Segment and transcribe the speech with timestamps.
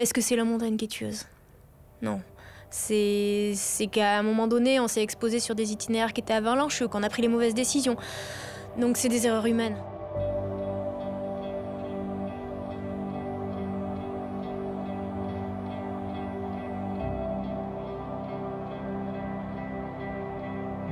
[0.00, 1.24] Est-ce que c'est la montagne qui est tueuse?
[2.02, 2.20] Non.
[2.70, 3.56] C'est
[3.90, 7.08] qu'à un moment donné, on s'est exposé sur des itinéraires qui étaient avalancheux, qu'on a
[7.08, 7.96] pris les mauvaises décisions.
[8.78, 9.76] Donc c'est des erreurs humaines.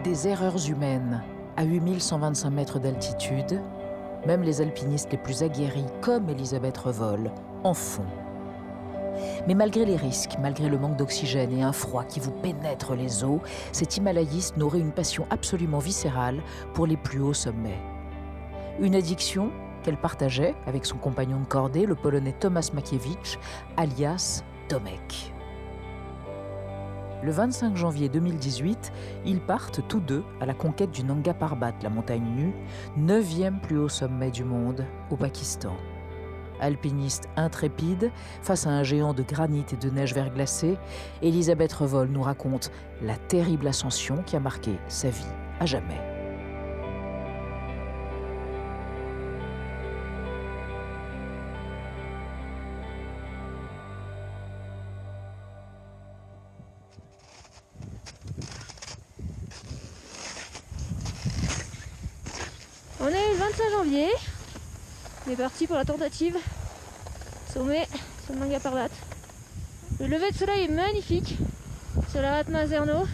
[0.02, 1.22] Des erreurs humaines.
[1.56, 3.62] À 8125 mètres d'altitude,
[4.26, 7.30] même les alpinistes les plus aguerris, comme Elisabeth Revol,
[7.62, 8.02] en font.
[9.46, 13.24] Mais malgré les risques, malgré le manque d'oxygène et un froid qui vous pénètre les
[13.24, 13.40] os,
[13.72, 16.42] cet himalayiste n'aurait une passion absolument viscérale
[16.74, 17.80] pour les plus hauts sommets.
[18.80, 19.50] Une addiction
[19.82, 23.38] qu'elle partageait avec son compagnon de cordée, le polonais Tomasz Makiewicz,
[23.76, 25.32] alias Tomek.
[27.22, 28.92] Le 25 janvier 2018,
[29.24, 32.52] ils partent tous deux à la conquête du Nanga Parbat, la montagne nue,
[32.96, 35.72] neuvième plus haut sommet du monde, au Pakistan.
[36.60, 38.10] Alpiniste intrépide,
[38.42, 40.76] face à un géant de granit et de neige verglacée,
[41.22, 42.70] Elisabeth Revol nous raconte
[43.02, 45.24] la terrible ascension qui a marqué sa vie
[45.60, 46.15] à jamais.
[65.36, 66.36] Est parti pour la tentative.
[67.52, 67.86] Sommet
[68.24, 68.88] sur le Nanga Parbat.
[70.00, 71.36] Le lever de soleil est magnifique
[72.10, 73.06] sur la Zerno.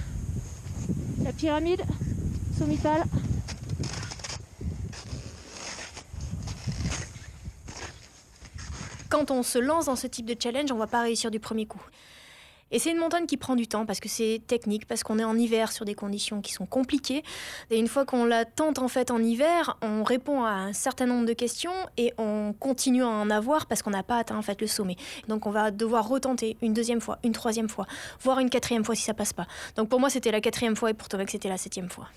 [1.25, 1.83] La pyramide
[2.57, 3.03] sommitale.
[9.09, 11.67] Quand on se lance dans ce type de challenge, on va pas réussir du premier
[11.67, 11.83] coup.
[12.73, 15.25] Et c'est une montagne qui prend du temps parce que c'est technique, parce qu'on est
[15.25, 17.23] en hiver sur des conditions qui sont compliquées.
[17.71, 21.07] Et une fois qu'on la tente en fait en hiver, on répond à un certain
[21.07, 24.43] nombre de questions et on continue à en avoir parce qu'on n'a pas atteint en
[24.43, 24.97] fait le sommet.
[25.29, 27.87] Donc on va devoir retenter une deuxième fois, une troisième fois,
[28.21, 29.47] voire une quatrième fois si ça passe pas.
[29.77, 32.09] Donc pour moi c'était la quatrième fois et pour Tomek c'était la septième fois.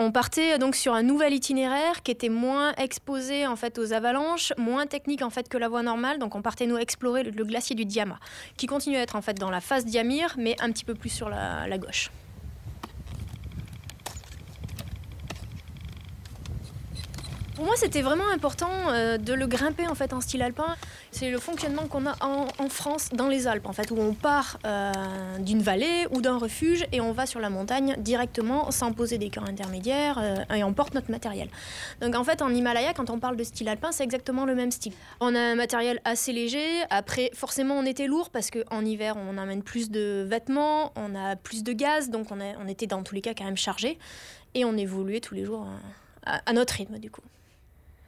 [0.00, 4.52] On partait donc sur un nouvel itinéraire qui était moins exposé en fait aux avalanches,
[4.56, 6.20] moins technique en fait que la voie normale.
[6.20, 8.20] Donc on partait nous explorer le, glacier du Diama,
[8.56, 11.10] qui continue à être en fait dans la face Diamir, mais un petit peu plus
[11.10, 12.10] sur la gauche.
[17.58, 20.76] Pour moi, c'était vraiment important euh, de le grimper en fait en style alpin.
[21.10, 24.60] C'est le fonctionnement qu'on a en, France dans les Alpes, en fait, où on part
[24.64, 24.92] euh,
[25.40, 29.28] d'une vallée ou d'un refuge et on va sur la montagne directement sans poser des
[29.28, 31.48] camps intermédiaires euh, et on porte notre matériel.
[32.00, 34.70] Donc en fait, en Himalaya, quand on parle de style alpin, c'est exactement le même
[34.70, 34.92] style.
[35.18, 36.64] On a un matériel assez léger.
[36.90, 41.34] Après, forcément, on était lourd parce qu'en hiver, on amène plus de vêtements, on a
[41.34, 43.98] plus de gaz, donc on, a, on était dans tous les cas quand même chargé
[44.54, 45.66] et on évoluait tous les jours
[46.24, 47.22] à notre rythme du coup.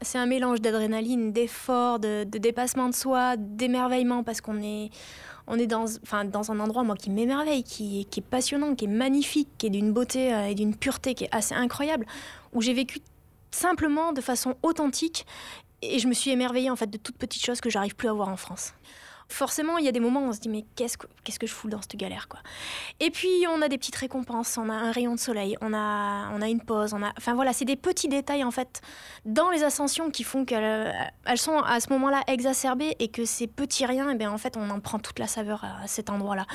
[0.02, 4.90] C'est un mélange d'adrénaline, d'effort, de, dépassement de soi, d'émerveillement parce qu'on est,
[5.46, 8.88] on est dans, enfin, dans un endroit moi qui m'émerveille, qui, est passionnant, qui est
[8.88, 12.06] magnifique, qui est d'une beauté et d'une pureté qui est assez incroyable,
[12.52, 13.00] où j'ai vécu
[13.50, 15.26] simplement de façon authentique
[15.82, 18.12] et je me suis émerveillée en fait de toutes petites choses que j'arrive plus à
[18.12, 18.74] voir en France
[19.32, 21.46] forcément, il y a des moments où on se dit mais qu'est-ce que, qu'est-ce que
[21.46, 22.40] je fous dans cette galère quoi.
[23.00, 26.30] Et puis on a des petites récompenses, on a un rayon de soleil, on a,
[26.34, 28.80] on a une pause, on a, enfin voilà, c'est des petits détails en fait
[29.24, 33.46] dans les ascensions qui font qu'elles elles sont à ce moment-là exacerbées et que ces
[33.46, 36.10] petits riens, et eh bien en fait on en prend toute la saveur à cet
[36.10, 36.46] endroit-là.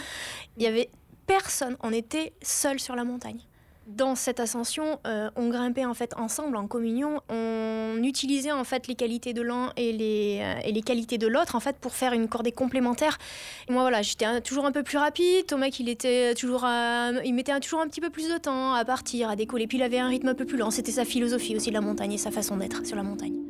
[0.58, 0.90] Il y avait
[1.28, 3.40] personne, on était seul sur la montagne.
[3.88, 7.22] Dans cette ascension, euh, on grimpait en fait ensemble, en communion.
[7.30, 11.60] On utilisait en fait les qualités de l'un et les, euh, qualités de l'autre en
[11.60, 13.20] fait pour faire une cordée complémentaire.
[13.70, 15.46] Et moi voilà, j'étais toujours un peu plus rapide.
[15.46, 16.66] Thomas, il était toujours,
[17.24, 19.68] il mettait toujours un petit peu plus de temps à partir, à décoller.
[19.68, 20.72] Puis il avait un rythme un peu plus lent.
[20.72, 23.45] C'était sa philosophie aussi de la montagne et sa façon d'être sur la montagne.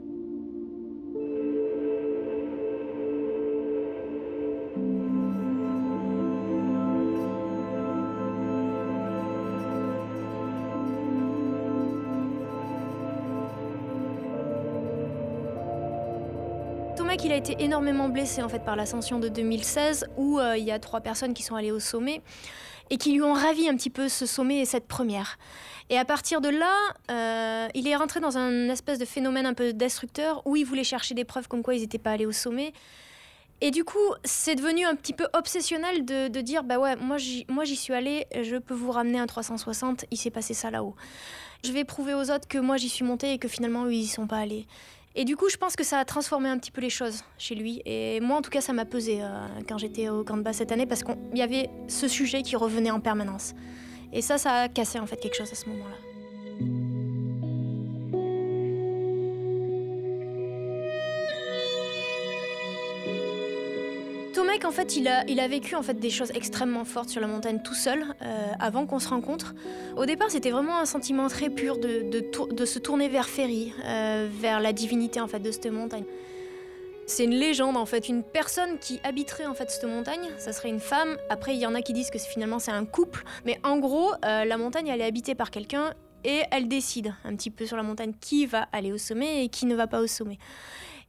[17.25, 20.71] Il a été énormément blessé en fait par l'ascension de 2016 où euh, il y
[20.71, 22.21] a trois personnes qui sont allées au sommet
[22.91, 25.39] et qui lui ont ravi un petit peu ce sommet et cette première.
[25.89, 26.71] Et à partir de là,
[27.09, 30.83] euh, il est rentré dans un espèce de phénomène un peu destructeur où il voulait
[30.83, 32.73] chercher des preuves comme quoi ils n'étaient pas allés au sommet.
[33.59, 37.75] Et du coup, c'est devenu un petit peu obsessionnel de, dire bah ouais, moi j'y,
[37.75, 40.95] suis allé, je peux vous ramener un 360, il s'est passé ça là-haut.
[41.63, 44.07] Je vais prouver aux autres que moi j'y suis monté et que finalement ils y
[44.07, 44.67] sont pas allés.
[45.17, 47.55] Et du coup, je pense que ça a transformé un petit peu les choses chez
[47.55, 47.81] lui.
[47.85, 50.73] Et moi, en tout cas, ça m'a pesé euh, quand j'étais au de base cette
[50.73, 53.53] année parce qu'il y avait ce sujet qui revenait en permanence.
[54.11, 56.14] Et ça, ça a cassé en fait quelque chose à ce moment-là.
[64.65, 65.07] Tomek, en fait, il
[65.39, 68.85] a, vécu en fait des choses extrêmement fortes sur la montagne tout seul, euh, avant
[68.85, 69.53] qu'on se rencontre.
[69.95, 74.59] Au départ, c'était vraiment un sentiment très pur de se tourner vers Ferry, euh, vers
[74.59, 76.05] la divinité en fait de cette montagne.
[77.07, 80.69] C'est une légende en fait, une personne qui habiterait en fait cette montagne, ça serait
[80.69, 81.17] une femme.
[81.29, 84.13] Après, il y en a qui disent que finalement c'est un couple, mais en gros,
[84.25, 87.77] euh, la montagne elle est habitée par quelqu'un et elle décide un petit peu sur
[87.77, 90.39] la montagne qui va aller au sommet et qui ne va pas au sommet.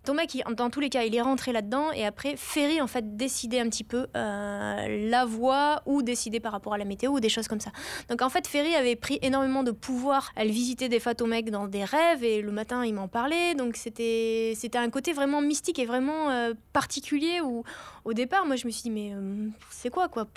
[0.07, 3.17] Thomas, qui, dans tous les cas, il est rentré là-dedans et après, Ferry, en fait,
[3.17, 7.21] décidait un petit peu euh, la voie ou décidait par rapport à la météo ou
[7.21, 7.71] des choses comme ça.
[8.09, 10.31] Donc, en fait, Ferry avait pris énormément de pouvoir.
[10.37, 13.55] Elle visitait des Fatomecs dans des rêves et le matin, il m'en parlait.
[13.55, 17.65] Donc, c'était, c'était un côté vraiment mystique et vraiment euh, particulier où,
[18.05, 20.29] au départ, moi, je me suis dit, mais euh, c'est quoi, quoi?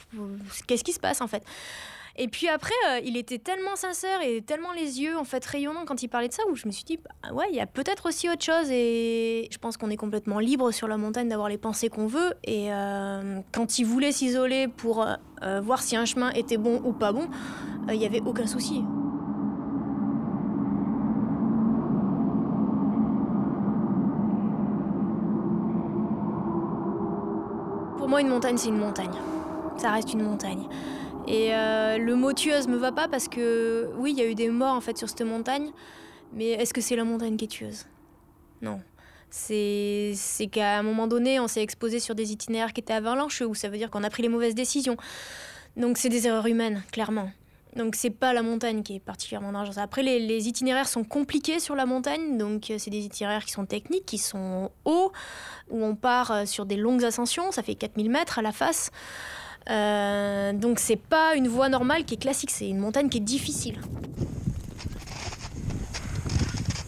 [0.67, 1.43] Qu'est-ce qui se passe, en fait?
[2.21, 5.85] Et puis après, euh, il était tellement sincère et tellement les yeux en fait rayonnants
[5.85, 7.65] quand il parlait de ça, où je me suis dit, bah, ouais, il y a
[7.65, 8.69] peut-être aussi autre chose.
[8.69, 12.33] Et je pense qu'on est complètement libre sur la montagne d'avoir les pensées qu'on veut.
[12.43, 16.91] Et euh, quand il voulait s'isoler pour euh, voir si un chemin était bon ou
[16.91, 17.29] pas bon,
[17.87, 18.83] il n'y avait aucun souci.
[27.97, 29.13] Pour moi, une montagne, c'est une montagne.
[29.77, 30.67] Ça reste une montagne.
[31.29, 34.33] Et euh, le mot tueuse me va pas parce que oui, il y a eu
[34.33, 35.69] des morts en fait sur cette montagne,
[36.33, 37.85] mais est-ce que c'est la montagne qui est tueuse?
[38.63, 38.81] Non.
[39.29, 40.15] C'est
[40.51, 43.69] qu'à un moment donné, on s'est exposé sur des itinéraires qui étaient avalancheux, ou ça
[43.69, 44.97] veut dire qu'on a pris les mauvaises décisions.
[45.77, 47.29] Donc c'est des erreurs humaines, clairement.
[47.75, 49.77] Donc c'est pas la montagne qui est particulièrement dangereuse.
[49.77, 53.51] Après, les, les, itinéraires sont compliqués sur la montagne, donc euh, c'est des itinéraires qui
[53.51, 55.11] sont techniques, qui sont hauts,
[55.69, 58.89] où on part euh, sur des longues ascensions, ça fait 4000 mètres à la face.
[59.69, 63.21] Euh, donc c'est pas une voie normale qui est classique, c'est une montagne qui est
[63.21, 63.79] difficile.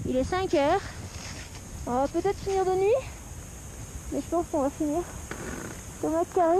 [0.07, 0.81] Il est 5 heures.
[1.87, 3.01] On va peut-être finir de nuit,
[4.11, 5.01] mais je pense qu'on va finir.
[6.01, 6.59] Tomate qui arrive.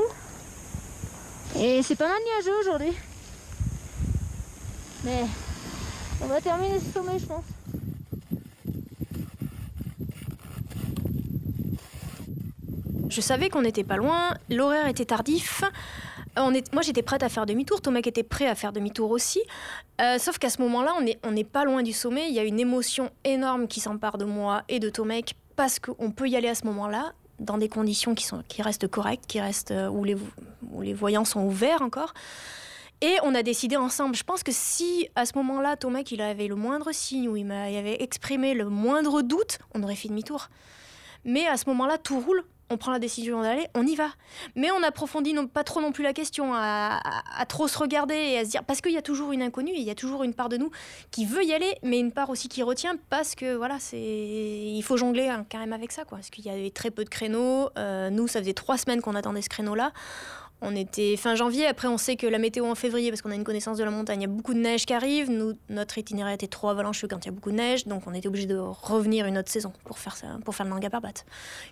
[1.60, 2.94] Et c'est pas mal nuageux aujourd'hui.
[5.04, 5.25] Mais
[6.24, 7.44] on va terminer ce sommet, je pense.
[13.12, 15.63] Je savais qu'on n'était pas loin, l'horaire était tardif.
[16.38, 17.81] Moi, j'étais prête à faire demi-tour.
[17.81, 19.42] Tomek était prêt à faire demi-tour aussi.
[20.00, 20.94] Euh, sauf qu'à ce moment-là,
[21.24, 22.30] on n'est pas loin du sommet.
[22.30, 26.12] Il y a une émotion énorme qui s'empare de moi et de Tomek parce qu'on
[26.12, 29.36] peut y aller à ce moment-là dans des conditions qui, restent correctes,
[29.72, 32.14] euh, où, les, voyants sont ouverts encore.
[33.02, 34.16] Et on a décidé ensemble.
[34.16, 37.48] Je pense que si à ce moment-là, Tomek il avait le moindre signe ou il,
[37.48, 40.48] il avait exprimé le moindre doute, on aurait fait demi-tour.
[41.25, 44.07] Mais à ce moment-là, tout roule on prend la décision d'aller, on y va.
[44.56, 47.00] Mais on approfondit non, pas trop non plus la question, à,
[47.47, 49.83] trop se regarder et à se dire, parce qu'il y a toujours une inconnue, il
[49.83, 50.71] y a toujours une part de nous
[51.12, 54.81] qui veut y aller, mais une part aussi qui retient, parce que voilà, c'est, il
[54.83, 56.18] faut jongler hein, quand même avec ça, quoi.
[56.18, 57.69] Parce qu'il y avait très peu de créneaux.
[57.77, 59.91] Euh, nous, ça faisait trois semaines qu'on attendait ce créneau-là.
[60.63, 63.36] On était fin janvier, après on sait que la météo en février, parce qu'on a
[63.36, 65.31] une connaissance de la montagne, il y a beaucoup de neige qui arrive.
[65.31, 68.13] Nous, notre itinéraire était trop avalancheux quand il y a beaucoup de neige, donc on
[68.13, 70.90] était obligé de revenir une autre saison pour faire, ça, pour faire le manga.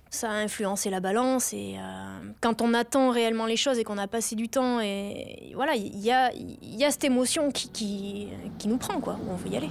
[0.09, 3.97] Ça a influencé la balance et euh, quand on attend réellement les choses et qu'on
[4.00, 8.27] a passé du temps, et, voilà, il y a, y a cette émotion qui, qui,
[8.57, 9.69] qui nous prend, quoi, où on veut y aller.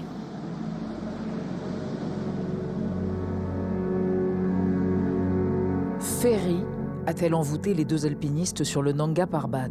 [6.20, 6.77] Ferry
[7.08, 9.70] a-t-elle envoûté les deux alpinistes sur le Nanga Parbat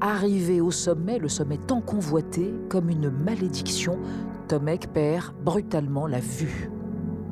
[0.00, 3.96] Arrivé au sommet, le sommet tant convoité, comme une malédiction,
[4.48, 6.72] Tomek perd brutalement la vue.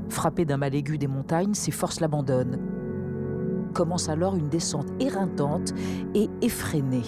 [0.08, 2.61] Frappé d'un mal aigu des montagnes, ses forces l'abandonnent.
[3.75, 5.75] Commence alors une descente éreintante
[6.14, 7.02] et effrénée.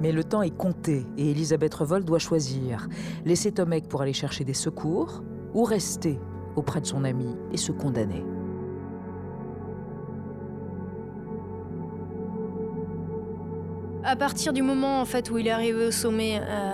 [0.00, 2.86] Mais le temps est compté et Elisabeth Revol doit choisir
[3.24, 6.20] laisser Tomek pour aller chercher des secours ou rester
[6.54, 8.22] auprès de son ami et se condamner.
[14.06, 16.72] À partir du moment en fait où il est arrivé au sommet, euh,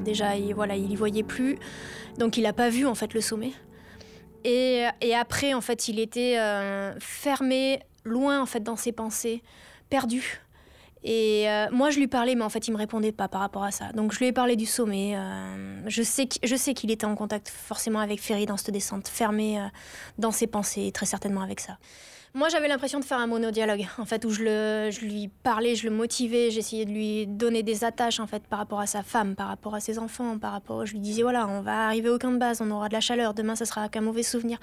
[0.00, 1.56] déjà il, voilà, il y voyait plus,
[2.18, 3.52] donc il n'a pas vu en fait le sommet.
[4.44, 9.42] Et, après en fait il était euh, fermé, loin en fait dans ses pensées,
[9.88, 10.40] perdu.
[11.02, 13.64] Et euh, moi je lui parlais, mais en fait il me répondait pas par rapport
[13.64, 13.90] à ça.
[13.92, 15.16] Donc je lui ai parlé du sommet.
[15.88, 19.58] sais je sais qu'il était en contact forcément avec Ferry dans cette descente, fermé
[20.18, 21.78] dans ses pensées, très certainement avec ça.
[22.32, 25.94] Moi, j'avais l'impression de faire un monodialogue, en fait, où je, lui parlais, je le
[25.94, 29.48] motivais, j'essayais de lui donner des attaches, en fait, par rapport à sa femme, par
[29.48, 30.86] rapport à ses enfants, par rapport...
[30.86, 33.00] Je lui disais, voilà, on va arriver au camp de base, on aura de la
[33.00, 34.58] chaleur, demain, ça sera qu'un mauvais souvenir.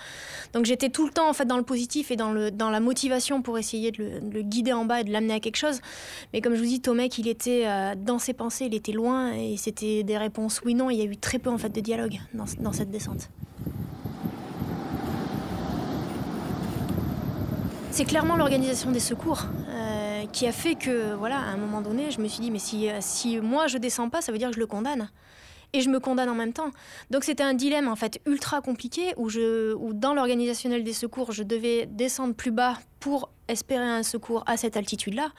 [0.53, 3.57] Donc j'étais tout le temps, en fait, dans le positif et dans, la motivation pour
[3.57, 5.81] essayer de le, guider en bas et de l'amener à quelque chose.
[6.31, 9.33] Mais comme je vous dis, Tomek, il était euh, dans ses pensées, il était loin,
[9.33, 10.89] et c'était des réponses oui-non.
[10.89, 13.29] Il y a eu très peu, en fait, de dialogue dans cette descente.
[17.97, 22.11] C'est clairement l'organisation des secours euh, qui a fait que, voilà, à un moment donné,
[22.11, 24.49] je me suis dit, mais si, euh, si moi je descends pas, ça veut dire
[24.49, 25.09] que je le condamne.
[25.73, 26.69] Et je me condamne en même temps.
[27.09, 31.31] Donc c'était un dilemme en fait ultra compliqué où, je, où dans l'organisationnel des secours,
[31.31, 35.29] je devais descendre plus bas pour espérer un secours à cette altitude-là.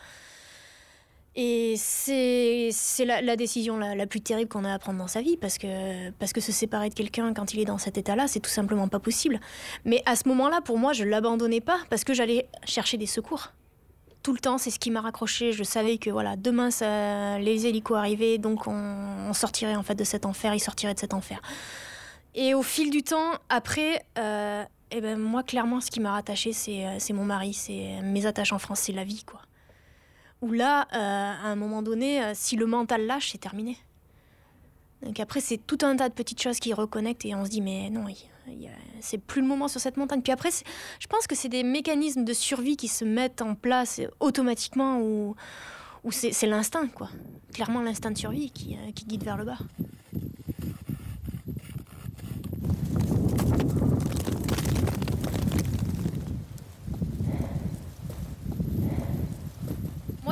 [1.40, 5.36] Et c'est la, la, décision la, plus terrible qu'on a à prendre dans sa vie
[5.36, 8.40] parce que, parce que se séparer de quelqu'un quand il est dans cet état-là, c'est
[8.40, 9.38] tout simplement pas possible.
[9.84, 13.52] Mais à ce moment-là, pour moi, je l'abandonnais pas parce que j'allais chercher des secours.
[14.24, 15.52] Tout le temps, c'est ce qui m'a raccroché.
[15.52, 16.70] Je savais que voilà, demain,
[17.38, 21.14] les hélicos arrivaient, donc on, sortirait en fait de cet enfer, ils sortiraient de cet
[21.14, 21.40] enfer.
[22.34, 26.52] Et au fil du temps, après, euh, eh ben, moi, clairement, ce qui m'a rattaché,
[26.52, 29.42] c'est mon mari, c'est mes attaches en France, c'est la vie, quoi
[30.40, 33.76] où là, euh, à un moment donné, euh, si le mental lâche, c'est terminé.
[35.02, 37.60] Donc après, c'est tout un tas de petites choses qui reconnectent et on se dit,
[37.60, 38.06] mais non,
[39.00, 40.22] c'est plus le moment sur cette montagne.
[40.22, 40.50] Puis après,
[40.98, 45.36] je pense que c'est des mécanismes de survie qui se mettent en place automatiquement ou,
[46.10, 47.10] c'est l'instinct, quoi.
[47.52, 49.58] Clairement, l'instinct de survie qui, euh, qui guide vers le bas.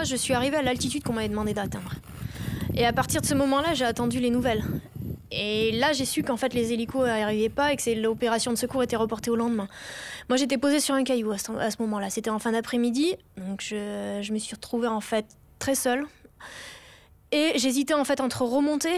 [0.06, 1.92] Je suis arrivée à l'altitude qu'on m'avait demandé d'atteindre.
[2.74, 4.62] Et à partir de ce moment-là, j'ai attendu les nouvelles.
[5.30, 8.82] Et là, j'ai su qu'en fait, les hélicos n'arrivaient pas et que l'opération de secours
[8.82, 9.68] était reportée au lendemain.
[10.28, 12.10] Moi, j'étais posée sur un caillou à ce, moment-là.
[12.10, 15.26] C'était en fin d'après-midi, donc je, je, me suis retrouvée en fait
[15.58, 16.06] très seule.
[17.32, 18.94] Et j'hésitais en fait entre remonter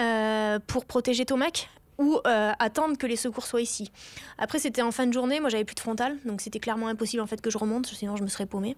[0.00, 1.68] euh, pour protéger Tomac
[1.98, 3.92] ou euh, attendre que les secours soient ici.
[4.38, 5.40] Après, c'était en fin de journée.
[5.40, 8.16] Moi, j'avais plus de frontal, donc c'était clairement impossible en fait que je remonte, sinon
[8.16, 8.76] je me serais paumée.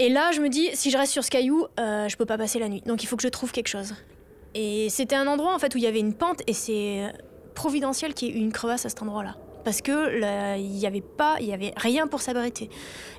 [0.00, 2.38] Et là, je me dis, si je reste sur ce caillou, euh, je peux pas
[2.38, 2.82] passer la nuit.
[2.86, 3.94] Donc il faut que je trouve quelque chose.
[4.54, 7.12] Et c'était un endroit en fait où il y avait une pente et c'est
[7.54, 9.36] providentiel qu'il y ait une crevasse à cet endroit-là.
[9.64, 12.70] Parce que il n'y avait pas, il y avait rien pour s'abriter.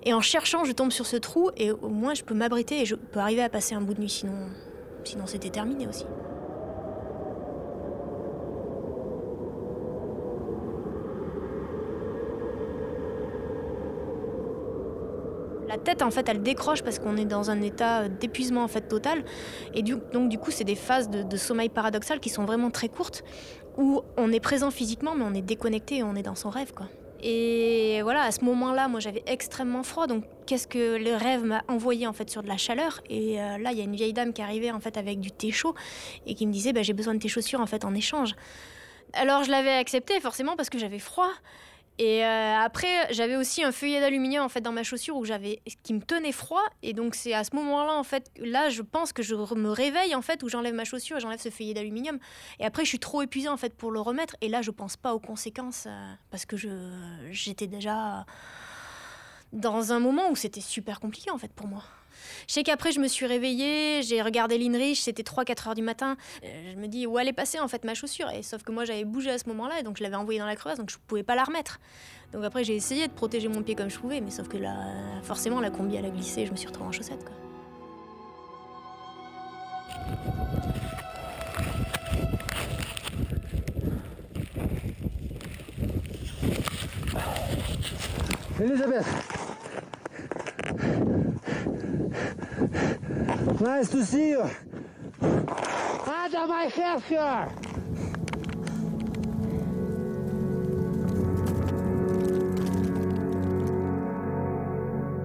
[0.03, 2.85] Et en cherchant, je tombe sur ce trou et au moins je peux m'abriter et
[2.85, 4.09] je peux arriver à passer un bout de nuit.
[4.09, 4.47] Sinon,
[5.03, 6.05] sinon c'était terminé aussi.
[15.69, 18.81] La tête, en fait, elle décroche parce qu'on est dans un état d'épuisement en fait
[18.81, 19.23] total.
[19.75, 22.89] Et donc, du coup, c'est des phases de, de, sommeil paradoxal qui sont vraiment très
[22.89, 23.23] courtes,
[23.77, 26.73] où on est présent physiquement, mais on est déconnecté et on est dans son rêve,
[26.73, 26.87] quoi.
[27.21, 30.07] Et voilà, à ce moment-là, moi, j'avais extrêmement froid.
[30.07, 33.01] Donc, qu'est-ce que le rêve m'a envoyé en fait sur de la chaleur?
[33.07, 35.29] Et euh, là, il y a une vieille dame qui arrivait en fait avec du
[35.29, 35.75] thé chaud
[36.25, 38.35] et qui me disait, bah, j'ai besoin de tes chaussures en fait en échange.
[39.13, 41.29] Alors, je l'avais accepté forcément parce que j'avais froid.
[41.99, 45.61] Et euh, après, j'avais aussi un feuillet d'aluminium en fait dans ma chaussure où j'avais
[45.83, 46.63] qui me tenait froid.
[46.81, 50.15] Et donc c'est à ce moment-là en fait, là je pense que je me réveille
[50.15, 52.17] en fait où j'enlève ma chaussure et j'enlève ce feuillet d'aluminium.
[52.59, 54.37] Et après je suis trop épuisée en fait pour le remettre.
[54.39, 56.69] Et là je pense pas aux conséquences euh, parce que je
[57.31, 58.25] j'étais déjà
[59.51, 61.83] dans un moment où c'était super compliqué en fait pour moi.
[62.47, 66.17] Je sais qu'après, je me suis réveillée, j'ai regardé l'INRICH, c'était 3-4 heures du matin.
[66.43, 68.29] Euh, je me dis, où elle est passée en fait ma chaussure?
[68.31, 70.45] Et Sauf que moi, j'avais bougé à ce moment-là, et donc je l'avais envoyée dans
[70.45, 71.79] la crevasse, donc je pouvais pas la remettre.
[72.33, 74.75] Donc après, j'ai essayé de protéger mon pied comme je pouvais, mais sauf que là,
[75.23, 77.23] forcément, la combi, elle a glissé, je me suis retrouvée en chaussettes.
[77.25, 77.35] Quoi.
[88.59, 89.28] Elisabeth
[93.61, 94.43] Nice to see you.
[95.21, 97.47] Under my head here.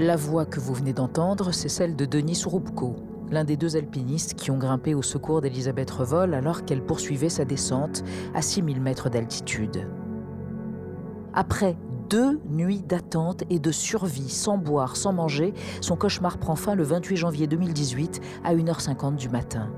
[0.00, 2.97] La voix que vous venez d'entendre, c'est celle de Denis Roubko,
[3.31, 7.45] l'un des deux alpinistes qui ont grimpé au secours d'Elisabeth Revol alors qu'elle poursuivait sa
[7.45, 8.03] descente
[8.35, 9.88] à 6000 mètres d'altitude.
[11.35, 11.76] Après
[12.14, 16.85] deux nuits d'attente et de survie, sans boire, sans manger, son cauchemar prend fin le
[16.85, 19.68] 28 janvier 2018 à 1h50 du matin.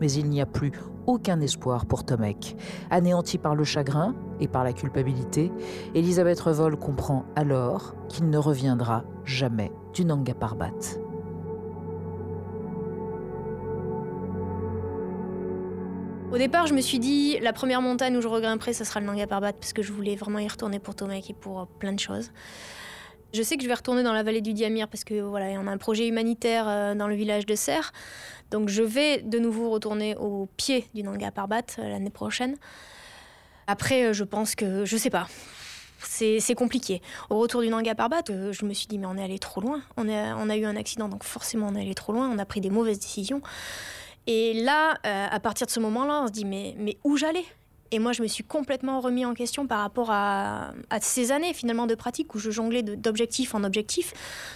[0.00, 0.72] Mais il n'y a plus
[1.06, 2.56] aucun espoir pour Tomek.
[2.90, 5.52] Anéanti par le chagrin et par la culpabilité,
[5.94, 10.98] Elisabeth Revol comprend alors qu'il ne reviendra jamais du Nanga Parbat.
[16.30, 19.06] Au départ, je me suis dit, la première montagne où je regrimperai, ce sera le
[19.06, 21.98] Nanga Parbat, parce que je voulais vraiment y retourner pour Tomek et pour plein de
[21.98, 22.30] choses.
[23.32, 25.58] Je sais que je vais retourner dans la vallée du Diamir parce que voilà, a
[25.58, 27.92] un projet humanitaire dans le village de Serre.
[28.50, 32.56] Donc je vais de nouveau retourner au pied du Nanga Parbat l'année prochaine.
[33.66, 35.28] Après, je pense que je sais pas.
[36.00, 37.02] C'est compliqué.
[37.30, 39.82] Au retour du Nanga Parbat, je me suis dit mais on est allé trop loin.
[39.96, 42.30] On a eu un accident, donc forcément on est allé trop loin.
[42.30, 43.42] On a pris des mauvaises décisions.
[44.28, 47.46] Et là, euh, à partir de ce moment-là, on se dit mais, où j'allais?
[47.90, 51.86] Et moi, je me suis complètement remis en question par rapport à, ces années finalement
[51.86, 54.12] de pratique où je jonglais d'objectif en objectif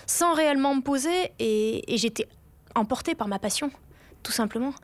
[0.07, 2.29] sans réellement me poser et, j'étais
[2.75, 3.71] emportée par ma passion,
[4.23, 4.75] tout simplement.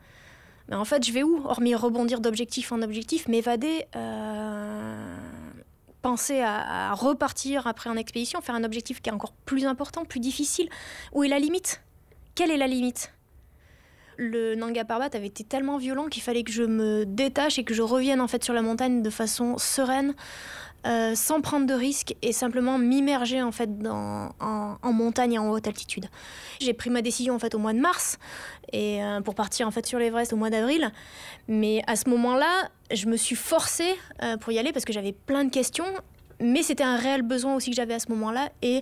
[0.69, 1.39] Mais en fait, je vais où?
[1.45, 5.17] Hormis rebondir d'objectif en objectif, m'évader, euh,
[6.01, 10.19] penser à, repartir après en expédition, faire un objectif qui est encore plus important, plus
[10.19, 10.67] difficile.
[11.13, 11.83] Où est la limite?
[12.33, 13.13] Quelle est la limite?
[14.19, 17.73] Le Nanga Parbat avait été tellement violent qu'il fallait que je me détache et que
[17.73, 20.13] je revienne en fait sur la montagne de façon sereine,
[20.85, 25.49] euh, sans prendre de risques et simplement m'immerger en fait dans, en, montagne et en
[25.49, 26.09] haute altitude.
[26.59, 28.17] J'ai pris ma décision en fait au mois de mars
[28.73, 30.91] et euh, pour partir en fait sur l'Everest au mois d'avril,
[31.47, 35.13] mais à ce moment-là, je me suis forcée euh, pour y aller parce que j'avais
[35.13, 35.85] plein de questions
[36.41, 38.81] mais c'était un réel besoin aussi que j'avais à ce moment-là et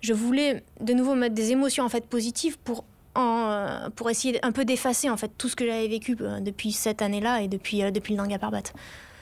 [0.00, 2.84] je voulais de nouveau mettre des émotions en fait positives pour
[3.18, 6.72] euh, pour essayer un peu d'effacer en fait tout ce que j'avais vécu euh, depuis
[6.72, 8.62] cette année-là et depuis, euh, depuis le Nanga Parbat.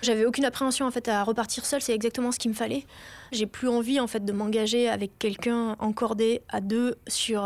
[0.03, 2.85] J'avais aucune appréhension en fait à repartir seule, c'est exactement ce qu'il me fallait.
[3.33, 7.43] J'ai plus envie en fait de m'engager avec quelqu'un encordé à deux sur,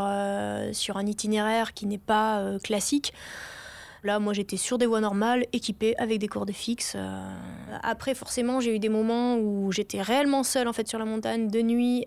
[0.72, 3.12] sur un itinéraire qui n'est pas classique.
[4.02, 6.96] Là, moi, j'étais sur des voies normales, équipées avec des cordes fixes.
[7.84, 11.46] Après, forcément, j'ai eu des moments où j'étais réellement seule en fait sur la montagne
[11.46, 12.06] de nuit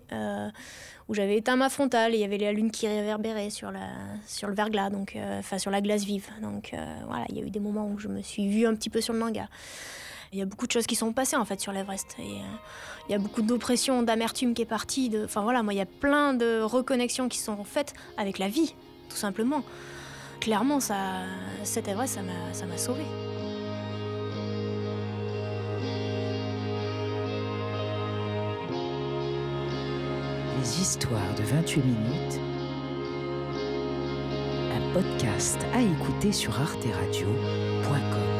[1.12, 3.80] où j'avais éteint ma frontale et il y avait la lune qui réverbérait sur, la,
[4.48, 6.26] le verglas, donc, euh, enfin sur la glace vive.
[6.40, 8.74] Donc euh, voilà, il y a eu des moments où je me suis vue un
[8.74, 9.46] petit peu sur le manga.
[10.32, 12.16] Il y a beaucoup de choses qui sont passées en fait sur l'Everest.
[12.18, 12.22] Euh,
[13.08, 15.12] il y a beaucoup d'oppression, d'amertume qui est partie.
[15.22, 18.74] Enfin voilà, moi il y a plein de reconnexions qui sont faites avec la vie,
[19.10, 19.62] tout simplement.
[20.40, 20.78] Clairement,
[21.62, 22.18] cet Everest,
[22.52, 23.51] ça m'a sauvée.
[30.62, 32.40] Les histoires de 28 minutes,
[34.70, 38.31] un podcast à écouter sur arteradio.com.